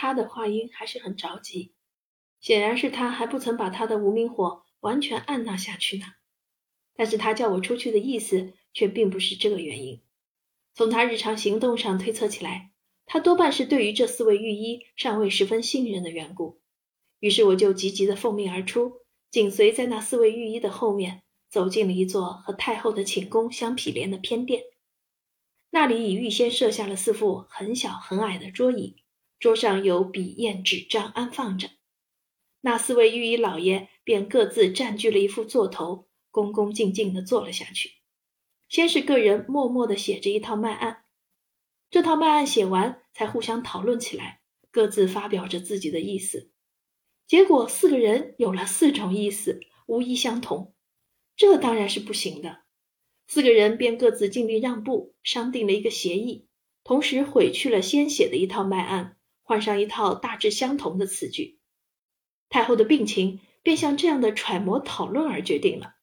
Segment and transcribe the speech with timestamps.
[0.00, 1.72] 他的话音还是很着急，
[2.38, 6.06] 显然是他还不曾把他的无名火完全按捺下去呢。
[6.94, 10.00] 但是他叫我出去的意思却并不是这个原因。
[10.72, 12.70] 从他日常行动上推测起来，
[13.06, 16.60] 他多半是对于这四位御医尚未十分信任的缘故。
[17.18, 18.98] 于是我就急急地奉命而出，
[19.32, 24.62] 紧随在那四位御医的后面，走进了一座和太后的寝宫相毗连的偏殿。
[25.70, 29.02] 那里已预先设下了四副很小很矮的桌椅，
[29.38, 31.70] 桌上有笔砚纸张安放着。
[32.60, 37.92] 那四位御医老爷便各自占据了一副座头，恭恭敬敬地坐了下去。
[38.68, 41.04] 先是个人默默地写着一套脉案，
[41.90, 46.50] 这套脉案写完，才互相讨论起来，各自发表着自己的意思。
[47.26, 50.74] 结果四个人有了四种意思，无一相同，
[51.36, 52.62] 这当然是不行的。
[53.26, 56.48] 四个人便各自尽力让步，商定了一个协议，
[56.82, 59.17] 同时毁去了先写的一套脉案，
[59.48, 61.58] 换上一套大致相同的词句。
[62.50, 65.94] 太后的病情便像这样的揣摩讨论而决定了。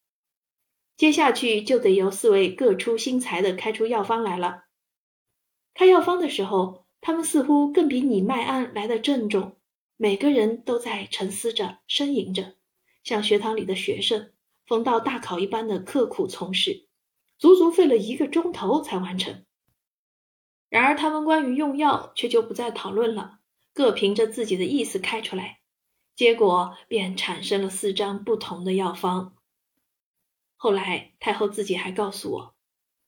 [0.97, 4.63] 接下去就得由四位各出心裁的开出药方来了。
[5.75, 9.55] 开药方的时候，他们似乎更比你脉案来的郑重。
[9.95, 12.55] 每个人都在沉思着、呻吟着，
[13.03, 14.31] 像学堂里的学生，
[14.65, 16.87] 逢到大考一般的刻苦从事，
[17.37, 19.45] 足足费了一个钟头才完成。
[20.67, 23.39] 然而，他们关于用药却就不再讨论了，
[23.75, 25.59] 各凭着自己的意思开出来，
[26.15, 29.35] 结果便产生了四张不同的药方。
[30.55, 32.55] 后来，太后自己还告诉我，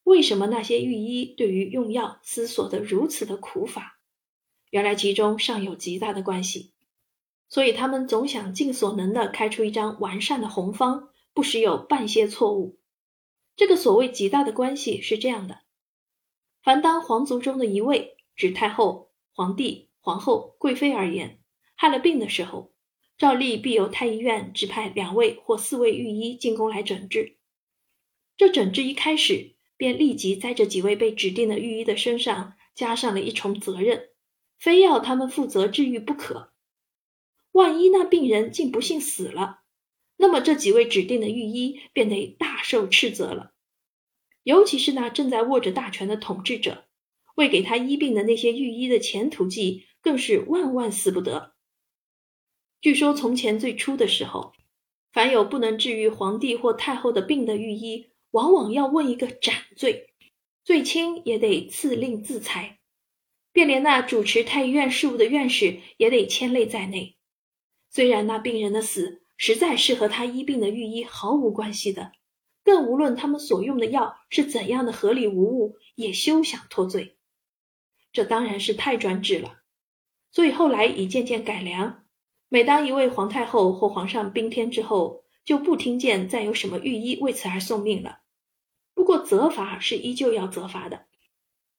[0.03, 4.01] 为什么那些御医对于用药思索的如此的苦法，
[4.69, 6.73] 原来其中尚有极大的关系。
[7.47, 12.77] 所以他们总想尽所能的开出一张完善的红方，不时有半些错误。
[13.55, 15.61] 这个所谓极大的关系是这样的：
[16.61, 21.41] 凡当皇族中的一位，指太后、皇帝、皇后、贵妃而言，
[21.75, 22.73] 害了病的时候，
[23.17, 27.35] 照例必由太医院指派两位或四位御医进宫来诊治。
[28.37, 34.11] 这诊治一开始，便立即在这几位被指定的御医的身上加上了一重责任，
[34.57, 36.53] 非要他们负责治愈不可。
[37.51, 39.63] 万一那病人竟不幸死了，
[40.15, 43.51] 那么这几位指定的御医便得大受斥责了。
[44.43, 46.85] 尤其是那正在握着大权的统治者，
[47.35, 51.53] 为给他医病的那些御医的前途计，更是万万死不得。
[52.79, 54.53] 据说从前最初的时候，
[55.11, 60.13] 凡有不能治愈皇帝或太后的病的御医，往往要问一个斩罪，
[60.63, 62.79] 最轻也得赐令自裁，
[63.51, 67.17] 便连那主持太医院事务的院士也得牵累在内。
[67.89, 72.11] 虽然那病人的死实在是和他医病的御医毫无关系的，
[72.63, 77.17] 更无论他们所用的药是怎样的合理无误，也休想脱罪。
[78.11, 79.56] 这当然是太专制了。
[80.37, 82.03] 所以后来已渐渐改良，
[82.47, 88.19] 每当一位皇太后或皇上宾天之后，就不听见再有什么御医为此而送命了。
[88.93, 91.07] 不过责罚是依旧要责罚的，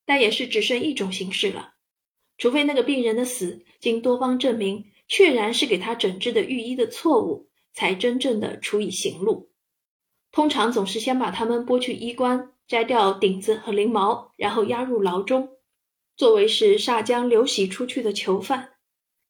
[0.04, 1.74] 但也是只剩一种形式了，
[2.36, 4.86] 除非那个病人的死经多方证明。
[5.06, 9.46] 确然是给他诊治的御医的错误，才真正的处以刑戮。
[10.32, 15.57] 通常总是先把他们剥去衣冠，摘掉顶子和翎毛，然后押入牢中，
[16.18, 18.74] 作为是煞将流徙出去的囚犯。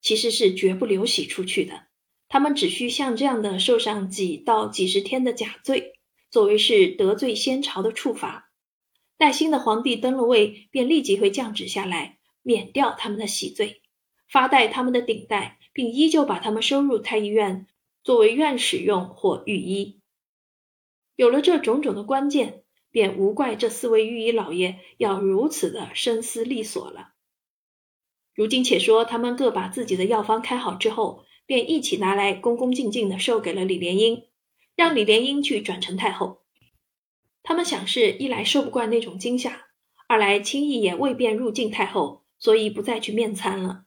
[0.01, 1.87] 其实是绝不流徙出去的，
[2.29, 5.93] 他们只需像这样的受上几到几十天的假罪，
[6.29, 8.51] 作为是得罪先朝的处罚。
[9.17, 13.83] 待新的皇帝登了位，便立即会降旨下来，免掉他们的洗罪，
[14.29, 15.55] 发戴他们的顶戴。
[15.71, 17.69] 并依旧把他们收入太医院，
[18.03, 20.01] 作为院使用或御医。
[21.15, 27.13] 有了这种种的关键，便无怪这四位御医老爷要如此的深思利索了。
[28.35, 34.25] 如今且说，他们各把自己的药方开好之后，便一起拿来恭恭敬敬的授给了李莲英，
[34.77, 36.43] 让李莲英去转呈太后。
[37.43, 39.67] 他们想是一来受不惯那种惊吓，
[40.07, 43.85] 二来轻易也未便入境太后，所以不再去面参了。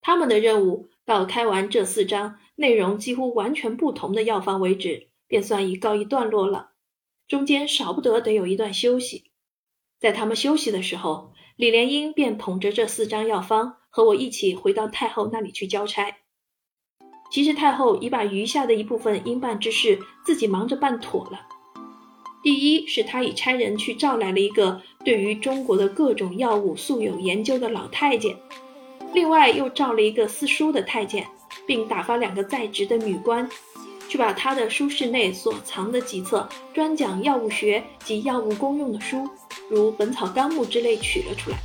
[0.00, 6.72] 他们的任务到开完这四张内容几乎完全不同的药方为止，便算已告一段落了。
[7.28, 9.24] 中间少不得得有一段休息。
[10.00, 16.16] 在他们休息的时候，李莲英便捧着这四张药方和我一起回到太后那里去交差。
[17.30, 21.46] 其实太后已把余下的一部分应办之事自己忙着办妥了。
[22.42, 28.34] 第一是她已差人去召来了一个对于中国的各种药物素有研究的老太监。
[29.12, 31.26] 另外又召了一个司书的太监，
[31.66, 33.46] 并打发两个在职的女官，
[34.08, 39.28] 去把他的书室内所藏的几册专讲药物学及药物功用的书，
[39.68, 41.58] 如《本草纲目》之类取了出来。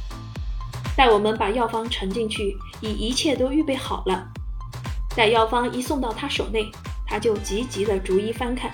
[0.95, 4.27] 待我们把药方盛进去，已一切都预备好了。
[5.15, 6.69] 待药方一送到他手内，
[7.07, 8.69] 他就急急地逐一翻看，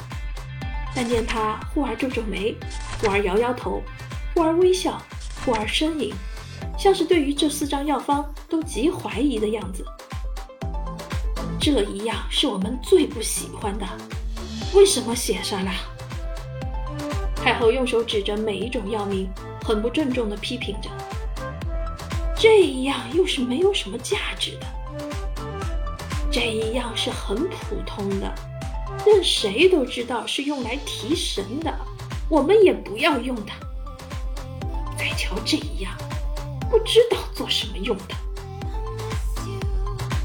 [0.96, 2.56] 但见他忽而皱皱眉，
[3.00, 3.84] 忽而摇摇头，
[4.34, 5.02] 忽而微笑，
[5.46, 6.12] 忽而呻吟，
[6.78, 9.86] 像是对于这四张药方都极怀疑的样子。
[11.60, 13.86] 这一样是我们最不喜欢的，
[14.74, 15.72] 为什么写上了？
[17.36, 19.30] 太后用手指着每一种药名，
[19.66, 20.90] 很不郑重地批评着。
[22.36, 24.68] 这一样又是没有什么价值的，
[26.32, 28.34] 这一样是很普通的，
[29.06, 31.78] 任谁都知道是用来提神的，
[32.30, 33.56] 我们也不要用它。
[34.98, 35.94] 再瞧这一样，
[36.70, 38.16] 不知道做什么用的。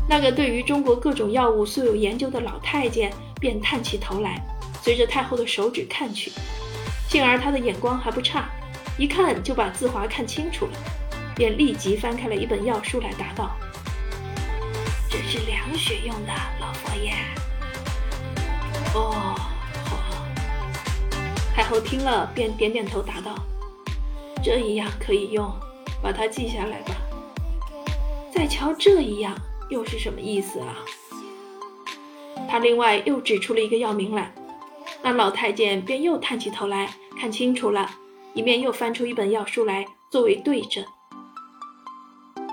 [0.08, 4.40] 那个对于中国各种药物素有研究的老太监便探起头来，
[4.82, 6.30] 随着太后的手指看去，
[7.08, 8.48] 幸而他的眼光还不差，
[8.98, 10.72] 一看就把字划看清楚了。
[11.36, 13.50] 便立即翻开了一本药书来答道
[15.10, 17.12] ：“这是凉血用的，老佛爷。”
[18.94, 19.34] 哦，
[19.84, 19.98] 好。
[21.52, 23.34] 太后听了，便点点头答道
[24.44, 25.52] ：“这一样可以用，
[26.00, 26.94] 把它记下来吧。”
[28.32, 29.34] 再瞧这一样，
[29.68, 30.76] 又是什么意思啊？
[32.48, 34.32] 他另外又指出了一个药名来，
[35.02, 37.90] 那老太监便又探起头来看清楚了，
[38.34, 40.84] 一面又翻出一本药书来作为对证。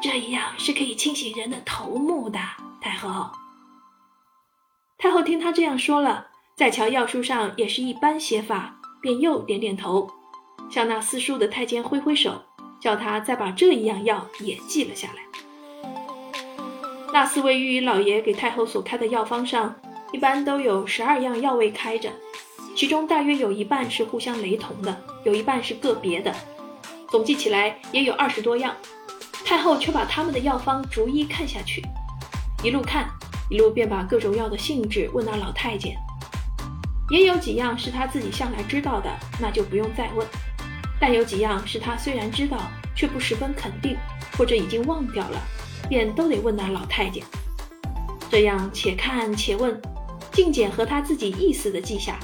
[0.02, 2.40] 这样是可以清醒人的头目的，
[2.80, 3.30] 太后。
[4.98, 10.10] 太后听他这样说了，再瞧药书上也是一般写法，便又点点头，
[10.70, 12.42] 向那四书的太监挥挥手，
[12.80, 15.24] 叫他再把这一样药也记了下来。
[17.14, 19.76] 那四位御医老爷给太后所开的药方上，
[20.14, 22.10] 一般都有十二样药味开着，
[22.74, 26.34] 其中大约有一半是互相雷同的，有一半是个别的，
[27.10, 28.74] 总计起来也有二十多样。
[29.44, 31.84] 太后却把他们的药方逐一看下去，
[32.64, 33.10] 一路看，
[33.50, 35.94] 一路便把各种药的性质问那老太监。
[37.10, 39.12] 也有几样是他自己向来知道的，
[39.42, 40.26] 那就不用再问；
[40.98, 42.58] 但有几样是他虽然知道，
[42.96, 43.98] 却不十分肯定，
[44.38, 45.42] 或者已经忘掉了，
[45.90, 47.24] 便都得问那老太监。
[48.30, 49.80] 这样且看且问，
[50.32, 52.18] 尽简和他自己意思的记下。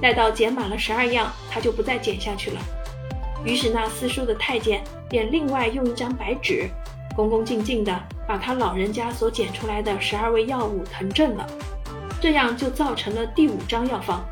[0.00, 2.60] 待到减满了十二样，他就不再减下去了。
[3.44, 4.82] 于是那四书的太监。
[5.10, 6.68] 便另外用一张白纸，
[7.16, 11.46] 恭恭敬敬地把他老人家所检出来的十二味药物誊正了，
[12.20, 14.22] 这样就造成了第五张药方。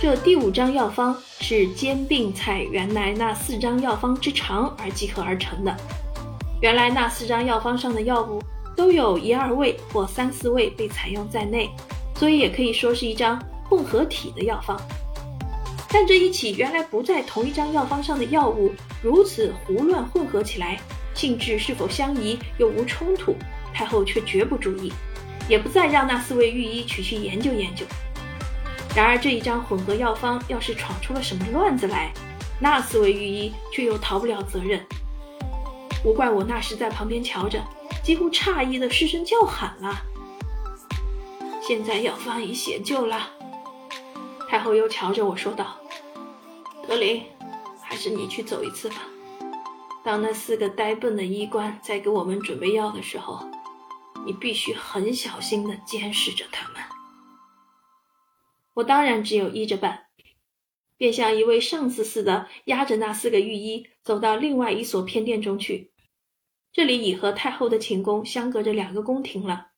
[0.00, 5.76] 这第五张药方是兼并采原来那四张药方之长而集合而成的。
[6.60, 8.42] 原来那四张药方上的药物
[8.76, 11.70] 都有一二味或三四味被采用在内，
[12.16, 14.80] 所以也可以说是一张混合体的药方。
[15.90, 18.72] 但这一起原来不在同一张药方上的药物。
[19.00, 20.80] 如此胡乱混合起来，
[21.14, 23.36] 性质是否相宜又无冲突？
[23.72, 24.92] 太后却绝不注意，
[25.48, 27.86] 也不再让那四位御医取去研究研究。
[28.96, 32.12] 然而这一张混合药方要是闯出了什么乱子来，
[32.58, 34.84] 那四位御医却又逃不了责任。
[36.04, 37.62] 无怪我那时在旁边瞧着，
[38.02, 40.02] 几乎诧异的失声叫喊了。
[41.62, 43.30] 现在药方已写就了，
[44.48, 45.76] 太后又瞧着我说道
[46.86, 47.22] ：“德林。”
[47.80, 48.96] 还是你去走一次吧。
[50.04, 53.48] 当那四个呆笨的医官在给我们准备药的时候，
[54.26, 56.82] 你必须很小心地监视着他们。
[58.74, 60.04] 我当然只有依着办，
[60.98, 65.92] 便像一位上司似的，押着那四个御医走到另外一所偏殿中去。
[66.70, 69.68] 这里已和太后的寝宫相隔着两个宫廷了。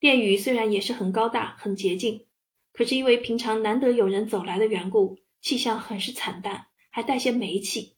[0.00, 2.26] 殿宇虽然也是很高大、很洁净，
[2.72, 6.66] 可是因为平常难得有人走来的缘故，气象很是惨淡。
[6.90, 7.96] 还带些霉气，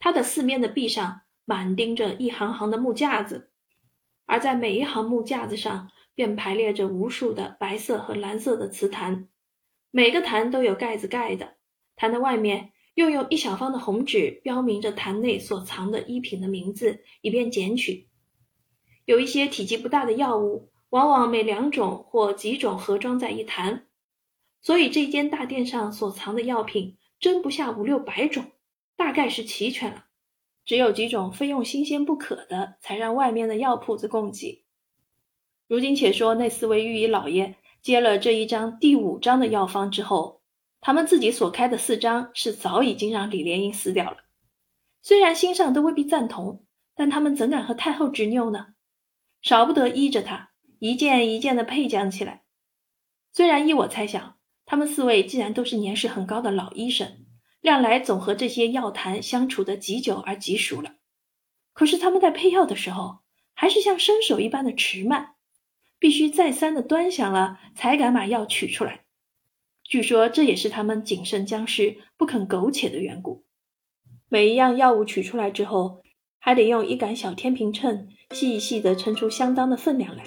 [0.00, 3.52] 它的四面的壁上满钉着一行行的木架子，
[4.26, 9.28] 而在每一行木架子上便排列着无数的白色和蓝色的瓷坛，
[9.92, 11.57] 每个坛都有盖子盖的，
[11.98, 18.08] 坛的外面又用一小方的红纸标明着坛内所藏的衣品的名字，以便捡取。
[19.04, 23.86] 有一些体积不大的药物，往往每两种或几种合装在一坛，
[24.62, 26.96] 所以这间大殿上所藏的药品。
[27.20, 28.52] 真不下五六百种，
[28.94, 30.04] 大概是齐全了。
[30.64, 34.62] 只有几种非用新鲜不可的，才让外面的药铺子供给。
[35.66, 40.37] 如今且说那四位御医老爷接了这一张第五章的药方之后，
[40.80, 44.18] 他们自己所开的四章是早已经让李莲英撕掉了。
[45.02, 48.68] 虽然心上都未必赞同，但他们怎敢和太后执拗呢？
[49.42, 52.42] 少不得依着他一件一件的配讲起来。
[53.32, 54.36] 虽然依我猜想。
[54.70, 57.24] 他们四位既然都是年事很高的老医生，
[57.62, 60.96] 量来总和这些药坛相处的极久而极熟了，
[61.72, 63.20] 可是他们在配药的时候，
[63.54, 65.36] 还是像伸手一般的迟慢，
[65.98, 69.06] 必须再三的端详了，才敢把药取出来。
[69.88, 73.42] 据说这也是他们谨慎将士、不肯苟且的缘故。
[74.28, 76.02] 每一样药物取出来之后，
[76.38, 80.24] 还得用一杆小天平秤细细地称出相当的分量来，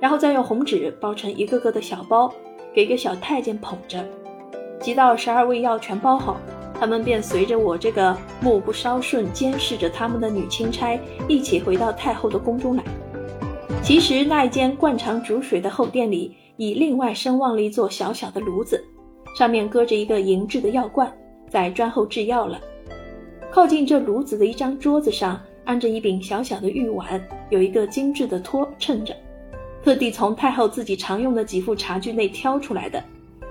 [0.00, 2.32] 然后再用红纸包成一个个的小包，
[2.74, 4.02] 给个小太监捧着。
[4.80, 6.40] 急到十二味药全包好，
[6.80, 12.82] 他们便随着我这个目不稍顺监视着他们的女钦差一起回到太后的宫中来。
[13.82, 18.84] 其实那一间灌肠煮水的后殿里，已另外声望了一座小小的炉子，
[19.36, 21.10] 上面搁着一个银制的药罐，
[21.48, 22.60] 在砖后制药了。
[23.48, 29.14] 靠近这炉子的一张桌子上，安着一柄小小的玉碗，有一个精致的托衬着，
[29.84, 33.02] 特地从太后自己常用的几副茶具内挑出来的。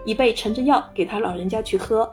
[0.04, 2.10] 以备盛着药给他老人家去喝。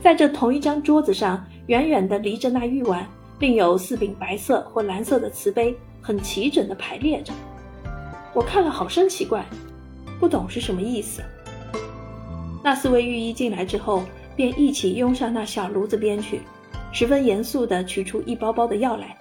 [0.00, 3.04] 在这同一张桌子上，远远地离着那玉碗，
[3.40, 7.32] 另有四柄白色或蓝色的瓷杯，很齐整地排列着。
[8.32, 9.44] 我看了好生奇怪，
[10.20, 11.20] 不懂是什么意思。
[12.62, 14.04] 那四位御医进来之后，
[14.36, 16.42] 便一起拥上那小炉子边去，
[16.92, 19.16] 十分严肃地取出一包包的药来，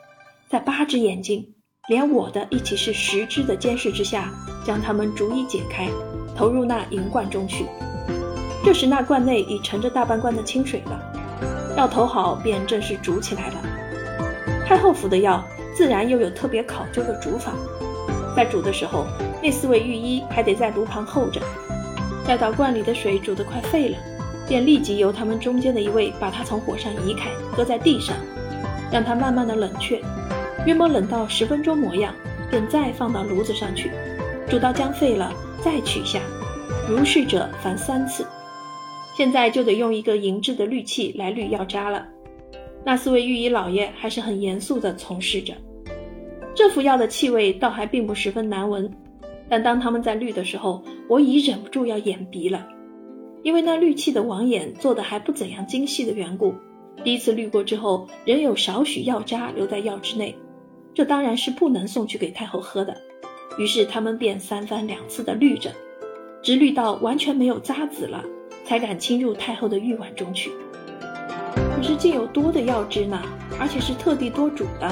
[0.49, 1.47] 在八只眼睛，
[1.87, 4.29] 连我的一起是十只的监视之下，
[4.65, 5.87] 将它们逐一解开。
[6.35, 7.65] 投入那银罐中去。
[8.63, 13.55] 这时那罐内已盛着大半罐的清水了，药投好便正式煮起来了。
[14.65, 15.43] 太后服的药
[15.75, 17.53] 自然又有特别考究的煮法，
[18.39, 19.05] 在煮的时候，
[19.43, 21.41] 那四位御医还得在炉旁候着，
[22.25, 23.97] 待到罐里的水煮得快沸了，
[24.47, 28.15] 便立即由他们中间的一位把它从火上移开，搁在地上，
[28.93, 29.99] 让它慢慢的冷却，
[30.65, 32.15] 约莫冷到十分钟模样，
[32.49, 33.91] 便再放到炉子上去，
[34.49, 35.33] 煮到将沸了。
[35.61, 36.21] 再取下，
[36.87, 38.25] 如是者凡三次。
[39.17, 42.07] 现在就得用一个银质的滤器来滤药渣了。
[42.85, 45.53] 那四位御医老爷还是很严肃地从事着。
[46.55, 48.91] 这副药的气味倒还并不十分难闻，
[49.47, 52.67] 但当他们在滤的时候，我已忍不住要掩鼻了，
[53.43, 56.53] 因为那滤器的网眼做的还不怎样精细的缘故，
[57.03, 60.35] 第一次滤过之后，仍有少许药渣留在药之内，
[60.93, 62.95] 这当然是不能送去给太后喝的。
[63.57, 65.71] 于是他们便三番两次的滤着，
[66.41, 68.23] 直滤到完全没有渣子了，
[68.65, 70.51] 才敢侵入太后的玉碗中去。
[71.75, 73.21] 可是竟有多的药汁呢，
[73.59, 74.91] 而且是特地多煮的，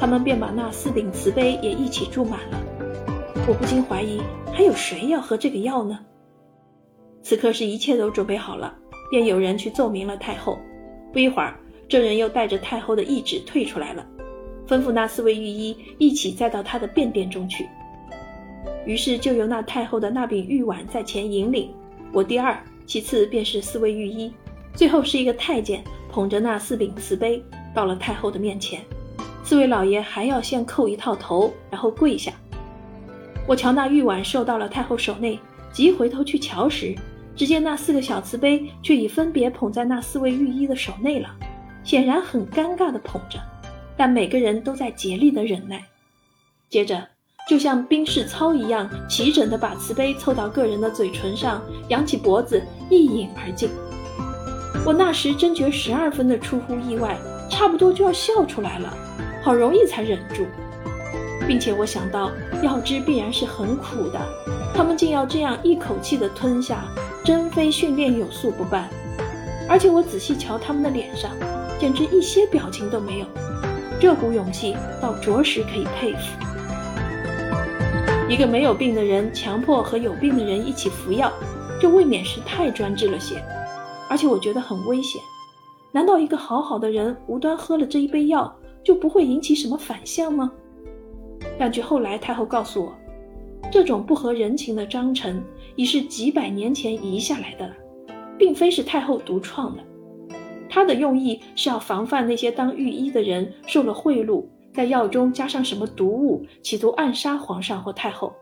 [0.00, 2.62] 他们便把那四柄瓷杯也一起注满了。
[3.48, 4.20] 我不禁怀疑，
[4.52, 5.98] 还有谁要喝这个药呢？
[7.22, 8.74] 此刻是一切都准备好了，
[9.10, 10.58] 便有人去奏明了太后。
[11.12, 14.06] 不一会儿，这人又带着太后的懿旨退出来了，
[14.68, 17.66] 吩咐那四位御医一起再到他的便殿中去。
[18.86, 21.74] 于是就由那太后的那柄玉碗在前引领，
[22.12, 24.32] 我第二，其次便是四位御医，
[24.74, 27.42] 最后是一个太监捧着那四柄瓷杯
[27.74, 28.80] 到了太后的面前。
[29.48, 32.30] 四位老爷还要先叩一套头，然后跪下。
[33.46, 35.40] 我瞧那玉碗受到了太后手内，
[35.72, 36.94] 急回头去瞧时，
[37.34, 41.30] 只见那四个小瓷杯却已分别捧在那四位御医的手内了，
[41.82, 43.38] 显然很尴尬的捧着，
[43.96, 45.82] 但每个人都在竭力的忍耐。
[46.68, 47.02] 接着。
[47.48, 53.70] 就像兵士操一样，齐整地把瓷杯凑到个人的嘴唇上，扬起脖子一饮而尽。
[54.84, 57.16] 我那时真觉十二分的出乎意外，
[57.50, 58.94] 差不多就要笑出来了，
[59.48, 60.44] 好容易才忍住，
[61.46, 62.30] 并且我想到
[62.62, 64.20] 药汁必然是很苦的，
[64.74, 66.84] 他们竟要这样一口气的吞下，
[67.24, 68.90] 真非训练有素不办。
[69.66, 71.30] 而且我仔细瞧他们的脸上，
[71.80, 73.26] 简直一些表情都没有，
[73.98, 76.18] 这股勇气倒着实可以佩服。
[78.28, 81.32] 一个没有病的人强迫和有病的人一起服药，
[81.80, 83.42] 这未免是太专制了些，
[84.10, 85.18] 而且我觉得很危险。
[85.90, 88.54] 难道一个好好的人无端喝了这一杯药
[88.88, 90.50] 就不会引起什么反向吗？
[91.58, 92.94] 但据后来太后告诉我，
[93.70, 95.44] 这种不合人情的章程
[95.76, 97.74] 已是几百年前遗下来的了，
[98.38, 99.82] 并非是太后独创的。
[100.70, 104.42] 他的用意是要防范那些当御医的人受了贿赂。
[104.72, 108.32] 在药中加上什么毒物，企图暗杀皇上或太后。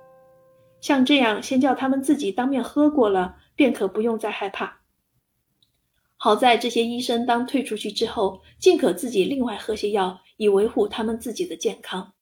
[0.80, 4.75] 像这样，先叫他们自己当面喝过了，便可不用再害怕。
[6.26, 12.14] 好在这些医生当退出去之后，尽可自己另外喝些药，以维护他们自己的健康。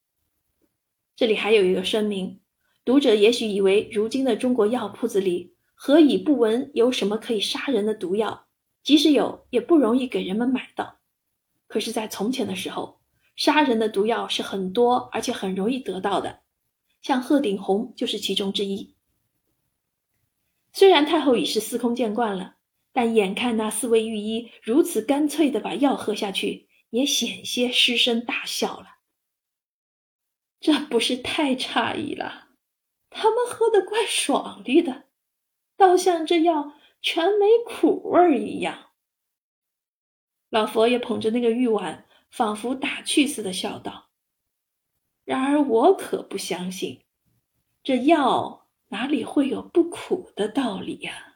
[1.17, 2.39] 这里还有一个声明：
[2.85, 8.47] 读者也许以为，如今的中国药铺子里何以不闻有什么可以杀人的毒药？
[8.83, 10.99] 即使有，也不容易给人们买到。
[11.67, 13.01] 可是，在从前的时候，
[13.37, 16.41] 杀人的毒药是很多，而且很容易得到的，
[17.01, 18.95] 像鹤顶红就是其中之一。
[20.75, 22.57] 虽然太后已是司空见惯了，
[22.95, 29.01] 但眼看那四位御医如此干脆地把药喝下去，也险些失声大笑了。
[30.61, 32.51] 这不是太诧异了？
[33.11, 35.09] 他们喝的怪爽利的，
[35.77, 38.93] 倒像这药全没苦味儿一样。
[40.49, 44.11] 老佛爷捧着那个玉碗，仿佛打趣似的笑道
[45.25, 47.05] ：“然而我可不相信，
[47.83, 51.34] 这药哪里会有不苦的道理呀？”